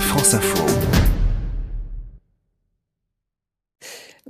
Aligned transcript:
France 0.00 0.34
Info. 0.34 0.95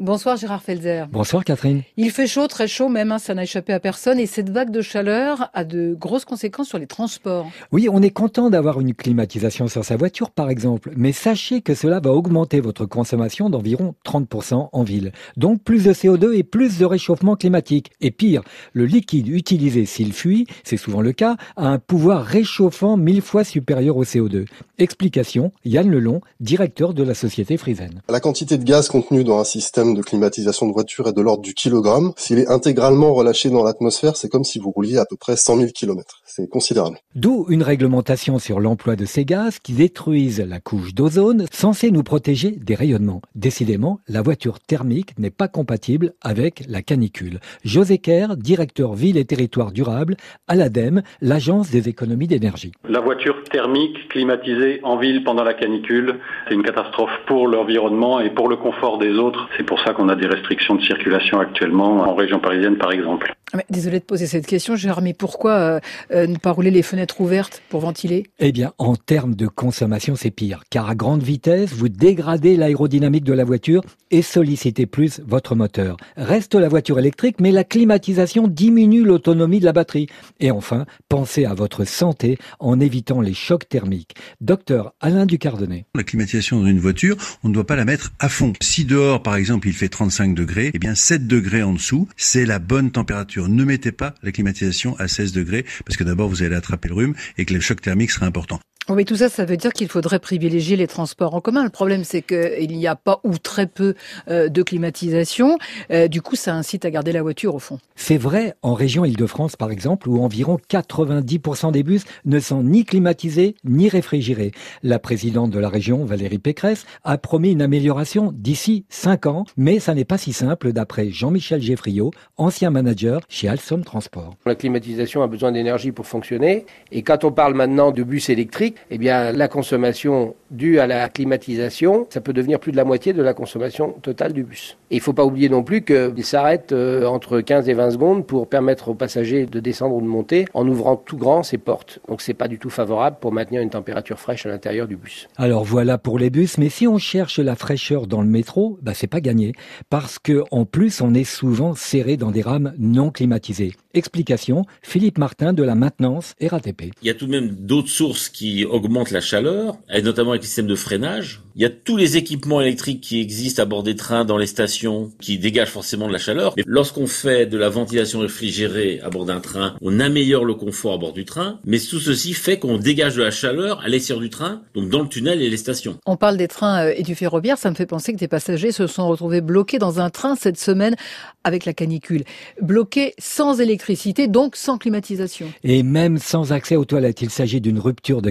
Bonsoir 0.07 0.37
Gérard 0.37 0.63
Felzer. 0.63 1.09
Bonsoir 1.11 1.43
Catherine. 1.43 1.83
Il 1.97 2.13
fait 2.13 2.29
chaud, 2.29 2.47
très 2.47 2.69
chaud 2.69 2.89
même, 2.89 3.11
hein, 3.11 3.19
ça 3.19 3.35
n'a 3.35 3.43
échappé 3.43 3.73
à 3.73 3.81
personne 3.81 4.21
et 4.21 4.27
cette 4.27 4.51
vague 4.51 4.71
de 4.71 4.81
chaleur 4.81 5.51
a 5.53 5.65
de 5.65 5.97
grosses 5.99 6.25
conséquences 6.25 6.69
sur 6.69 6.79
les 6.79 6.87
transports. 6.87 7.51
Oui, 7.73 7.89
on 7.91 8.01
est 8.01 8.11
content 8.11 8.49
d'avoir 8.49 8.81
une 8.81 8.95
climatisation 8.95 9.67
sur 9.67 9.85
sa 9.85 9.97
voiture 9.97 10.31
par 10.31 10.49
exemple, 10.49 10.93
mais 10.97 11.11
sachez 11.11 11.61
que 11.61 11.75
cela 11.75 11.99
va 11.99 12.13
augmenter 12.13 12.61
votre 12.61 12.87
consommation 12.87 13.51
d'environ 13.51 13.97
30% 14.05 14.69
en 14.71 14.83
ville. 14.85 15.11
Donc 15.37 15.65
plus 15.65 15.83
de 15.83 15.93
CO2 15.93 16.37
et 16.37 16.45
plus 16.45 16.79
de 16.79 16.85
réchauffement 16.85 17.35
climatique. 17.35 17.91
Et 18.01 18.13
pire, 18.13 18.43
le 18.75 18.87
liquide 18.87 19.27
utilisé 19.27 19.87
s'il 19.87 20.13
fuit, 20.13 20.47
c'est 20.63 20.77
souvent 20.77 21.01
le 21.01 21.11
cas, 21.11 21.35
a 21.57 21.67
un 21.67 21.81
pouvoir 21.81 22.23
réchauffant 22.23 22.97
mille 22.97 23.23
fois 23.23 23.43
supérieur 23.43 23.97
au 23.97 24.05
CO2. 24.05 24.45
Explication, 24.79 25.51
Yann 25.65 25.91
Lelon, 25.91 26.21
directeur 26.39 26.95
de 26.95 27.03
la 27.03 27.15
société 27.15 27.57
Friesen. 27.57 28.03
La 28.09 28.21
quantité 28.21 28.57
de 28.57 28.63
gaz 28.63 28.89
contenu 28.89 29.25
dans 29.25 29.41
un 29.41 29.45
système 29.45 29.96
de 29.97 30.03
climatisation 30.03 30.67
de 30.67 30.73
voiture 30.73 31.09
est 31.09 31.13
de 31.13 31.21
l'ordre 31.21 31.43
du 31.43 31.55
kilogramme. 31.55 32.13
S'il 32.17 32.39
est 32.39 32.49
intégralement 32.49 33.15
relâché 33.15 33.51
dans 33.51 33.65
l'atmosphère, 33.65 34.17
c'est 34.17 34.29
comme 34.29 34.45
si 34.45 34.59
vous 34.59 34.71
rouliez 34.71 34.99
à 34.99 35.07
peu 35.07 35.17
près 35.17 35.37
100 35.37 35.57
000 35.57 35.71
km. 35.75 36.21
C'est 36.25 36.49
considérable. 36.49 36.99
D'où 37.15 37.47
une 37.49 37.63
réglementation 37.63 38.39
sur 38.39 38.61
l'emploi 38.61 38.97
de 38.97 39.05
ces 39.05 39.25
gaz 39.25 39.59
qui 39.59 39.73
détruisent 39.73 40.45
la 40.47 40.61
couche 40.61 40.95
d'ozone 40.95 41.47
censée 41.51 41.91
nous 41.91 42.03
protéger 42.03 42.51
des 42.51 42.75
rayonnements. 42.75 43.23
Décidément, 43.35 44.01
la 44.09 44.23
voiture 44.23 44.61
thermique 44.61 45.19
n'est 45.19 45.31
pas 45.31 45.49
compatible 45.49 46.13
avec 46.21 46.65
la 46.69 46.83
canicule. 46.83 47.41
José 47.65 47.99
Kerr, 47.99 48.37
directeur 48.37 48.95
ville 48.95 49.17
et 49.17 49.25
territoire 49.25 49.73
durable 49.73 50.17
à 50.49 50.55
l'ADEME, 50.57 51.03
l'agence 51.21 51.71
des 51.71 51.89
économies 51.89 52.27
d'énergie. 52.27 52.73
La 52.89 53.01
voiture 53.01 53.43
thermique 53.51 54.09
climatisée 54.09 54.81
en 54.83 54.99
ville 54.99 55.25
pendant 55.25 55.45
la 55.45 55.55
canicule, 55.55 56.19
c'est 56.49 56.55
une 56.55 56.63
catastrophe 56.63 57.11
pour 57.27 57.47
l'environnement 57.47 58.21
et 58.21 58.31
pour 58.31 58.49
le 58.49 58.57
confort 58.57 58.99
des 58.99 59.13
autres. 59.13 59.49
C'est 59.57 59.65
pour 59.65 59.77
pour 59.77 59.85
ça 59.87 59.95
qu'on 59.95 60.09
a 60.09 60.17
des 60.17 60.27
restrictions 60.27 60.75
de 60.75 60.83
circulation 60.83 61.39
actuellement 61.39 62.01
en 62.01 62.15
région 62.15 62.41
parisienne, 62.41 62.77
par 62.77 62.91
exemple. 62.91 63.36
Ah, 63.59 63.63
désolé 63.71 64.01
de 64.01 64.05
poser 64.05 64.27
cette 64.27 64.47
question, 64.47 64.77
Gérard, 64.77 65.01
mais 65.01 65.15
pourquoi 65.15 65.53
euh, 65.53 65.81
euh, 66.11 66.27
ne 66.27 66.37
pas 66.37 66.51
rouler 66.51 66.71
les 66.71 66.83
fenêtres 66.83 67.21
ouvertes 67.23 67.63
pour 67.71 67.81
ventiler? 67.81 68.25
Eh 68.39 68.53
bien, 68.53 68.73
en 68.77 68.97
termes 68.97 69.35
de 69.35 69.47
consommation, 69.47 70.15
c'est 70.15 70.31
pire, 70.31 70.65
car 70.69 70.91
à 70.91 70.95
grande 70.95 71.23
vitesse, 71.23 71.73
vous 71.73 71.89
dégradez 71.89 72.57
l'aérodynamique 72.57 73.25
de 73.25 73.33
la 73.33 73.45
voiture 73.45 73.83
et 74.11 74.21
sollicitez 74.21 74.85
plus 74.85 75.21
votre 75.27 75.55
moteur. 75.55 75.97
Reste 76.17 76.55
la 76.55 76.69
voiture 76.69 76.99
électrique, 76.99 77.37
mais 77.41 77.51
la 77.51 77.65
climatisation 77.65 78.47
diminue 78.47 79.05
l'autonomie 79.05 79.61
de 79.61 79.65
la 79.65 79.73
batterie. 79.73 80.09
Et 80.39 80.51
enfin, 80.51 80.85
pensez 81.09 81.47
à 81.47 81.55
votre 81.55 81.85
santé 81.85 82.37
en 82.61 82.79
évitant 82.79 83.23
les 83.23 83.35
chocs 83.35 83.69
thermiques. 83.69 84.17
Docteur 84.43 84.93
Alain 85.01 85.25
Ducardonnet. 85.25 85.87
La 85.95 86.05
climatisation 86.05 86.61
dans 86.61 86.67
une 86.67 86.81
voiture, 86.81 87.17
on 87.43 87.49
ne 87.49 87.55
doit 87.55 87.67
pas 87.67 87.77
la 87.77 87.87
mettre 87.87 88.13
à 88.19 88.29
fond. 88.29 88.53
Si 88.61 88.85
dehors, 88.85 89.23
par 89.23 89.37
exemple, 89.37 89.67
il 89.69 89.75
fait 89.75 89.89
35 89.89 90.35
degrés, 90.35 90.73
eh 90.75 90.79
bien 90.79 90.95
7 90.95 91.27
degrés 91.27 91.63
en 91.63 91.73
dessous, 91.73 92.07
c'est 92.19 92.45
la 92.45 92.59
bonne 92.59 92.91
température. 92.91 93.46
Ne 93.49 93.65
mettez 93.65 93.93
pas 93.93 94.15
la 94.23 94.33
climatisation 94.33 94.97
à 94.99 95.09
16 95.09 95.33
degrés 95.33 95.65
parce 95.85 95.97
que 95.97 96.05
d'abord 96.05 96.29
vous 96.29 96.43
allez 96.43 96.55
attraper 96.55 96.89
le 96.89 96.95
rhume 96.95 97.15
et 97.39 97.45
que 97.45 97.55
le 97.55 97.61
choc 97.61 97.81
thermique 97.81 98.11
sera 98.11 98.27
important. 98.27 98.61
Oui, 98.89 99.05
tout 99.05 99.17
ça, 99.17 99.29
ça 99.29 99.45
veut 99.45 99.57
dire 99.57 99.73
qu'il 99.73 99.89
faudrait 99.89 100.21
privilégier 100.21 100.77
les 100.77 100.87
transports 100.87 101.35
en 101.35 101.41
commun. 101.41 101.65
Le 101.65 101.71
problème, 101.71 102.05
c'est 102.05 102.23
qu'il 102.23 102.79
n'y 102.79 102.87
a 102.87 102.95
pas 102.95 103.19
ou 103.25 103.37
très 103.37 103.67
peu 103.67 103.95
euh, 104.29 104.49
de 104.49 104.63
climatisation. 104.63 105.59
Euh, 105.91 106.07
du 106.07 106.23
coup, 106.23 106.37
ça 106.37 106.55
incite 106.55 106.85
à 106.85 106.91
garder 106.93 107.11
la 107.11 107.21
voiture 107.21 107.57
au 107.57 107.59
fond. 107.59 107.81
C'est 107.97 108.17
vrai 108.17 108.55
en 108.63 108.75
région 108.75 109.05
Île-de-France, 109.05 109.57
par 109.57 109.73
exemple, 109.73 110.09
où 110.09 110.23
environ 110.23 110.59
90% 110.71 111.73
des 111.73 111.83
bus 111.83 112.05
ne 112.27 112.39
sont 112.39 112.63
ni 112.63 112.85
climatisés 112.85 113.57
ni 113.65 113.89
réfrigérés. 113.89 114.53
La 114.85 115.01
présidente 115.01 115.51
de 115.51 115.59
la 115.59 115.69
région, 115.69 116.05
Valérie 116.05 116.39
Pécresse, 116.39 116.87
a 117.03 117.19
promis 117.19 117.51
une 117.51 117.63
amélioration 117.63 118.33
d'ici 118.33 118.85
5 118.89 119.27
ans, 119.27 119.45
mais 119.57 119.81
ça 119.81 119.95
n'est 119.95 120.05
pas 120.05 120.19
si 120.19 120.33
simple 120.33 120.73
d'après 120.73 121.11
Jean-Michel 121.11 121.61
Geffriot, 121.61 122.13
ancien 122.37 122.71
manager 122.71 123.21
chez 123.29 123.49
Alstom 123.49 123.83
Transport. 123.83 124.37
La 124.47 124.55
climatisation 124.55 125.25
a 125.25 125.27
besoin 125.27 125.51
d'énergie 125.51 125.91
pour 125.91 126.07
fonctionner. 126.07 126.67
Et 126.93 127.03
quand 127.03 127.25
on 127.25 127.33
parle 127.33 127.55
maintenant 127.55 127.91
de 127.91 128.05
bus 128.05 128.29
électriques, 128.29 128.76
eh 128.91 128.99
bien, 128.99 129.33
la 129.33 129.49
consommation 129.49 130.35
due 130.51 130.79
à 130.79 130.87
la 130.87 131.09
climatisation, 131.09 132.07
ça 132.11 132.21
peut 132.21 132.33
devenir 132.33 132.61
plus 132.61 132.73
de 132.73 132.77
la 132.77 132.85
moitié 132.85 133.13
de 133.13 133.23
la 133.23 133.35
consommation 133.35 133.93
totale 134.03 134.33
du 134.33 134.45
bus. 134.45 134.77
Et 134.91 134.97
il 134.97 134.99
ne 134.99 135.03
faut 135.03 135.13
pas 135.13 135.25
oublier 135.25 135.49
non 135.49 135.63
plus 135.63 135.83
qu'il 135.83 136.25
s'arrête 136.25 136.73
euh, 136.73 137.05
entre 137.07 137.41
15 137.41 137.69
et 137.69 137.75
20 137.75 137.93
secondes 137.93 138.27
pour 138.27 138.49
permettre 138.49 138.89
aux 138.89 138.95
passagers 138.95 139.47
de 139.47 139.61
descendre 139.61 139.97
ou 139.97 140.01
de 140.01 140.07
monter 140.07 140.47
en 140.55 140.67
ouvrant 140.69 140.97
tout 140.97 141.17
grand 141.17 141.43
ses 141.43 141.59
portes. 141.59 141.99
Donc 142.09 142.21
c'est 142.21 142.35
pas 142.35 142.49
du 142.49 142.59
tout 142.59 142.71
favorable 142.71 143.17
pour 143.21 143.33
maintenir 143.33 143.63
une 143.63 143.71
température 143.71 144.19
fraîche 144.19 144.47
à 144.47 144.49
l'intérieur 144.49 144.87
du 144.87 144.97
bus. 144.97 145.29
Alors 145.37 145.65
voilà 145.65 145.99
pour 145.99 146.19
les 146.19 146.31
bus, 146.31 146.59
mais 146.59 146.69
si 146.69 146.87
on 146.87 146.99
cherche 146.99 147.39
la 147.39 147.57
fraîcheur 147.57 148.07
dans 148.07 148.23
le 148.23 148.29
métro, 148.29 148.79
bah 148.83 148.93
c'est 148.95 149.07
pas 149.07 149.21
gagné 149.21 149.53
parce 149.91 150.19
que 150.19 150.45
en 150.51 150.65
plus 150.65 151.01
on 151.01 151.15
est 151.15 151.25
souvent 151.25 151.75
serré 151.75 152.17
dans 152.17 152.31
des 152.31 152.43
rames 152.43 152.73
non 152.79 153.11
climatisées. 153.11 153.73
Explication, 153.95 154.67
Philippe 154.83 155.19
Martin 155.19 155.53
de 155.53 155.63
la 155.63 155.75
maintenance 155.75 156.35
RATP. 156.41 156.93
Il 157.03 157.09
y 157.09 157.11
a 157.11 157.15
tout 157.15 157.27
de 157.27 157.31
même 157.31 157.49
d'autres 157.49 157.89
sources 157.89 158.29
qui 158.29 158.66
augmentent 158.71 159.11
la 159.11 159.21
chaleur, 159.21 159.77
et 159.93 160.03
notamment 160.03 160.31
avec 160.31 160.43
le 160.43 160.47
système 160.47 160.67
de 160.67 160.75
freinage. 160.75 161.43
Il 161.55 161.63
y 161.63 161.65
a 161.65 161.71
tous 161.71 161.97
les 161.97 162.17
équipements 162.17 162.61
électriques 162.61 163.01
qui 163.01 163.21
existent 163.21 163.63
à 163.63 163.65
bord 163.65 163.83
des 163.83 163.97
trains, 163.97 164.25
dans 164.25 164.37
les 164.37 164.47
stations, 164.47 165.11
qui 165.21 165.39
dégagent 165.39 165.71
forcément 165.71 166.07
de 166.07 166.13
la 166.13 166.19
chaleur. 166.19 166.53
Mais 166.57 166.65
lorsqu'on 166.67 167.07
fait 167.07 167.47
de 167.47 167.57
la 167.57 167.69
ventilation 167.69 168.21
réfrigérée 168.21 169.01
à 169.03 169.11
bord 169.11 169.25
d'un 169.25 169.41
train, 169.41 169.75
on 169.81 170.01
améliore 170.01 170.45
le 170.45 170.55
confort 170.55 170.95
à 170.95 170.99
bord 170.99 171.13
du 171.13 171.25
train. 171.25 171.59
Mais 171.65 171.79
tout 171.79 172.01
ceci 172.01 172.35
fait 172.35 172.59
qu'on 172.59 172.79
dégage 172.79 173.17
de 173.17 173.23
la 173.23 173.31
chaleur 173.31 173.81
à 173.81 173.89
l'extérieur 173.89 174.21
du 174.21 174.31
train, 174.31 174.63
donc 174.75 174.91
dans 174.91 175.03
le 175.03 175.09
tunnel 175.09 175.41
et 175.41 175.49
les 175.49 175.57
stations. 175.57 175.97
On 176.05 176.17
parle 176.17 176.37
des 176.37 176.49
trains 176.49 176.87
euh, 176.87 176.95
et 176.95 177.03
du 177.03 177.15
ferroviaire. 177.15 177.59
Ça 177.59 177.71
me 177.71 177.75
fait 177.75 177.87
penser 177.87 178.13
que 178.13 178.19
des 178.19 178.29
passagers 178.29 178.73
se 178.73 178.87
sont 178.87 179.09
retrouvés 179.09 179.41
bloqués 179.41 179.79
dans 179.79 180.01
un 180.01 180.11
train 180.11 180.37
cette 180.37 180.59
semaine 180.59 180.97
avec 181.45 181.65
la 181.65 181.73
canicule. 181.73 182.25
Bloqués 182.61 183.15
sans 183.19 183.61
électricité 183.61 184.29
donc 184.29 184.57
sans 184.57 184.79
climatisation. 184.79 185.47
Et 185.65 185.83
même 185.83 186.19
sans 186.19 186.53
accès 186.53 186.77
aux 186.77 186.85
toilettes, 186.85 187.23
il 187.23 187.31
s'agit 187.31 187.61
d'une 187.61 187.79
rupture 187.79 188.23
de 188.23 188.31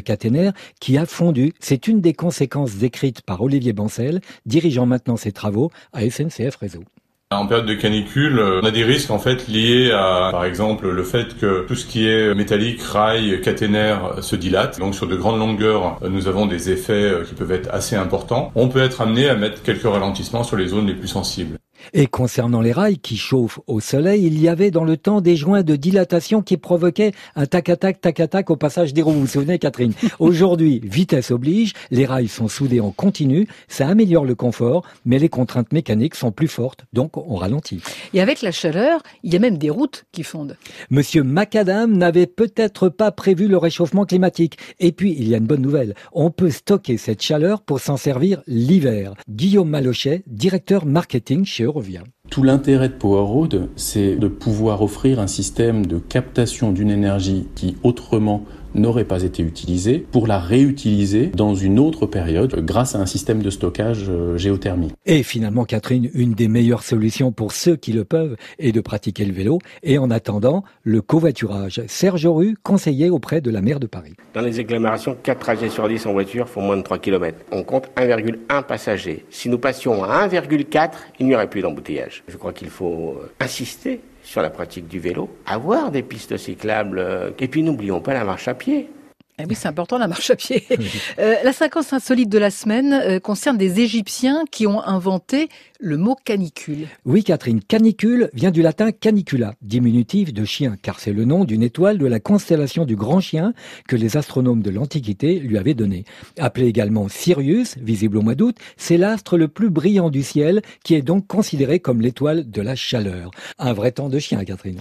qui 0.80 0.98
a 0.98 1.06
fondu. 1.06 1.54
C'est 1.60 1.88
une 1.88 2.02
des 2.02 2.14
conséquences 2.14 2.76
décrites 2.76 3.22
par 3.22 3.42
Olivier 3.42 3.74
Bancel, 3.74 4.22
dirigeant 4.46 4.86
maintenant 4.86 5.18
ses 5.18 5.32
travaux 5.32 5.72
à 5.94 6.10
SNCF 6.10 6.56
Réseau. 6.58 6.84
En 7.32 7.48
période 7.48 7.66
de 7.66 7.74
canicule, 7.74 8.38
euh, 8.38 8.60
on 8.62 8.66
a 8.66 8.72
des 8.72 8.84
risques 8.84 9.10
en 9.10 9.18
fait 9.18 9.48
liés 9.48 9.92
à, 9.92 10.30
par 10.32 10.46
exemple, 10.46 10.88
le 10.88 11.04
fait 11.04 11.36
que 11.38 11.66
tout 11.68 11.74
ce 11.74 11.88
qui 11.88 12.08
est 12.08 12.36
métallique, 12.36 12.82
rail, 12.84 13.42
caténaire 13.42 14.24
se 14.24 14.36
dilate. 14.36 14.80
Donc 14.80 14.94
sur 14.94 15.08
de 15.08 15.16
grandes 15.16 15.40
longueurs, 15.40 15.98
euh, 16.04 16.10
nous 16.10 16.28
avons 16.28 16.46
des 16.46 16.70
effets 16.70 16.94
euh, 16.94 17.24
qui 17.24 17.34
peuvent 17.34 17.52
être 17.52 17.74
assez 17.74 17.96
importants. 17.96 18.52
On 18.54 18.70
peut 18.70 18.82
être 18.82 19.02
amené 19.02 19.28
à 19.28 19.36
mettre 19.36 19.64
quelques 19.64 19.84
ralentissements 19.84 20.44
sur 20.44 20.56
les 20.56 20.68
zones 20.68 20.86
les 20.86 20.94
plus 20.94 21.08
sensibles. 21.08 21.58
Et 21.94 22.08
concernant 22.08 22.62
les 22.62 22.72
rails 22.72 22.98
qui 22.98 23.18
chauffent 23.18 23.60
au 23.68 23.80
soleil, 23.80 24.26
il 24.26 24.40
y 24.42 24.48
avait 24.48 24.72
dans 24.72 24.84
le 24.84 24.98
temps 24.98 25.22
des 25.22 25.36
joints 25.36 25.64
de 25.64 25.76
dilatation 25.76 26.42
qui 26.42 26.58
provoquaient 26.58 27.14
un 27.36 27.46
tac-tac, 27.46 28.02
tac-tac 28.02 28.50
au 28.50 28.56
passage 28.56 28.94
des 28.94 29.02
roues. 29.02 29.12
Vous 29.12 29.22
vous 29.22 29.28
souvenez, 29.28 29.60
Catherine? 29.60 29.94
Aujourd'hui, 30.20 30.82
vitesse 30.84 31.32
oblige, 31.32 31.74
les 31.92 32.06
rails 32.06 32.28
sont 32.28 32.48
soudés 32.48 32.80
en 32.80 32.92
continu, 32.92 33.48
ça 33.68 33.88
améliore 33.88 34.26
le 34.26 34.36
confort, 34.36 34.84
mais 35.06 35.20
les 35.20 35.30
contraintes 35.30 35.72
mécaniques 35.72 36.16
sont 36.16 36.32
plus 36.32 36.48
fortes, 36.48 36.86
donc 36.94 37.18
on 37.18 37.36
ralentit. 37.36 37.82
Et 38.14 38.22
avec 38.22 38.42
la 38.42 38.52
chaleur, 38.52 39.02
il 39.24 39.34
y 39.34 39.36
a 39.36 39.40
même 39.40 39.58
des 39.58 39.70
routes 39.70 40.06
qui 40.12 40.24
fondent. 40.24 40.58
Monsieur 40.90 41.24
Macadam 41.24 41.96
n'avait 41.96 42.28
peut-être 42.28 42.90
pas 42.90 43.12
prévu 43.12 43.48
le 43.48 43.58
réchauffement 43.58 44.06
climatique. 44.06 44.58
Et 44.80 44.92
puis, 44.92 45.16
il 45.18 45.28
y 45.28 45.34
a 45.34 45.38
une 45.38 45.48
bonne 45.48 45.62
nouvelle, 45.62 45.96
on 46.14 46.32
peut 46.32 46.50
stocker 46.50 46.98
cette 46.98 47.22
chaleur 47.22 47.62
pour 47.62 47.80
s'en 47.80 47.98
servir 47.98 48.42
l'hiver. 48.48 49.14
Guillaume 49.30 49.70
Malochet, 49.70 50.24
directeur 50.28 50.86
marketing 50.86 51.46
chez 51.46 51.66
revient. 51.76 52.15
Tout 52.30 52.44
l'intérêt 52.44 52.90
de 52.90 52.94
Power 52.94 53.50
c'est 53.76 54.16
de 54.16 54.28
pouvoir 54.28 54.82
offrir 54.82 55.20
un 55.20 55.28
système 55.28 55.86
de 55.86 56.00
captation 56.00 56.72
d'une 56.72 56.90
énergie 56.90 57.48
qui 57.56 57.78
autrement 57.84 58.46
n'aurait 58.76 59.06
pas 59.06 59.24
été 59.24 59.42
utilisée 59.42 60.06
pour 60.12 60.28
la 60.28 60.40
réutiliser 60.40 61.28
dans 61.28 61.56
une 61.56 61.80
autre 61.80 62.06
période 62.06 62.54
grâce 62.66 62.96
à 62.96 63.00
un 63.00 63.06
système 63.06 63.42
de 63.42 63.50
stockage 63.50 64.06
euh, 64.10 64.38
géothermique. 64.38 64.94
Et 65.06 65.24
finalement, 65.24 65.66
Catherine, 65.66 66.10
une 66.14 66.34
des 66.34 66.48
meilleures 66.48 66.84
solutions 66.84 67.32
pour 67.32 67.54
ceux 67.54 67.76
qui 67.76 67.94
le 67.94 68.04
peuvent 68.04 68.36
est 68.60 68.72
de 68.72 68.82
pratiquer 68.82 69.26
le 69.26 69.34
vélo 69.34 69.60
et 69.84 69.98
en 69.98 70.12
attendant, 70.12 70.64
le 70.84 71.02
covoiturage. 71.02 71.82
Serge 71.88 72.28
Rue, 72.28 72.56
conseiller 72.64 73.10
auprès 73.10 73.42
de 73.42 73.50
la 73.50 73.62
maire 73.62 73.80
de 73.80 73.88
Paris. 73.88 74.14
Dans 74.34 74.42
les 74.42 74.60
agglomérations, 74.60 75.18
4 75.22 75.40
trajets 75.40 75.70
sur 75.70 75.88
10 75.88 76.06
en 76.06 76.14
voiture 76.14 76.50
font 76.50 76.62
moins 76.62 76.78
de 76.78 76.84
3 76.84 77.00
km. 77.00 77.38
On 77.52 77.64
compte 77.64 77.90
1,1 77.96 78.64
passager. 78.64 79.26
Si 79.30 79.50
nous 79.50 79.58
passions 79.58 80.04
à 80.04 80.28
1,4, 80.28 80.92
il 81.20 81.28
n'y 81.28 81.36
aurait 81.36 81.50
plus 81.50 81.62
d'embouteillage. 81.62 82.15
Je 82.28 82.38
crois 82.38 82.54
qu'il 82.54 82.70
faut 82.70 83.18
euh, 83.22 83.32
insister 83.40 84.02
sur 84.24 84.42
la 84.42 84.50
pratique 84.50 84.88
du 84.88 85.00
vélo, 85.00 85.30
avoir 85.46 85.92
des 85.92 86.02
pistes 86.02 86.38
cyclables, 86.38 87.00
euh, 87.00 87.32
et 87.40 87.48
puis 87.48 87.64
n'oublions 87.64 88.02
pas 88.02 88.14
la 88.14 88.24
marche 88.24 88.48
à 88.48 88.54
pied. 88.54 88.90
Eh 89.38 89.44
oui, 89.50 89.56
c'est 89.56 89.68
important 89.68 89.98
la 89.98 90.08
marche 90.08 90.30
à 90.30 90.36
pied. 90.36 90.64
Euh, 91.20 91.36
la 91.44 91.54
séquence 91.54 91.94
insolite 91.94 92.30
de 92.30 92.38
la 92.38 92.50
semaine 92.50 92.94
euh, 92.94 93.20
concerne 93.20 93.58
des 93.58 93.80
Égyptiens 93.80 94.44
qui 94.52 94.68
ont 94.68 94.82
inventé 94.82 95.50
le 95.80 95.98
mot 95.98 96.16
canicule. 96.16 96.88
Oui, 97.06 97.24
Catherine, 97.24 97.62
canicule 97.62 98.30
vient 98.34 98.52
du 98.52 98.62
latin 98.62 98.92
canicula, 98.92 99.54
diminutif 99.62 100.34
de 100.34 100.44
chien, 100.46 100.76
car 100.82 101.00
c'est 101.00 101.14
le 101.14 101.26
nom 101.26 101.46
d'une 101.46 101.64
étoile 101.64 101.98
de 101.98 102.06
la 102.06 102.20
constellation 102.20 102.86
du 102.86 102.96
grand 102.96 103.20
chien 103.20 103.54
que 103.88 103.96
les 103.96 104.18
astronomes 104.18 104.62
de 104.62 104.70
l'Antiquité 104.72 105.40
lui 105.40 105.58
avaient 105.58 105.74
donné. 105.74 106.06
Appelé 106.38 106.68
également 106.68 107.08
Sirius, 107.08 107.78
visible 107.78 108.18
au 108.18 108.22
mois 108.22 108.36
d'août, 108.36 108.58
c'est 108.78 108.98
l'astre 108.98 109.38
le 109.38 109.48
plus 109.48 109.70
brillant 109.70 110.10
du 110.10 110.24
ciel, 110.24 110.62
qui 110.84 110.96
est 110.96 111.02
donc 111.02 111.28
considéré 111.28 111.80
comme 111.80 112.02
l'étoile 112.02 112.50
de 112.50 112.62
la 112.62 112.76
chaleur. 112.76 113.32
Un 113.58 113.74
vrai 113.74 113.92
temps 113.92 114.10
de 114.10 114.20
chien, 114.20 114.44
Catherine. 114.44 114.80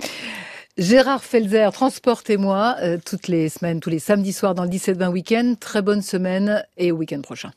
Gérard 0.77 1.23
Felzer, 1.23 1.71
transportez-moi 1.71 2.75
euh, 2.81 2.99
toutes 2.99 3.29
les 3.29 3.49
semaines, 3.49 3.79
tous 3.79 3.91
les 3.91 4.01
samedis 4.01 4.33
soirs 4.33 4.57
dans 4.57 4.65
le 4.65 4.71
17-20 4.71 5.09
week-end. 5.09 5.55
Très 5.61 5.83
bonne 5.83 6.03
semaine 6.03 6.65
et 6.77 6.91
au 6.91 6.97
week-end 6.97 7.21
prochain. 7.21 7.53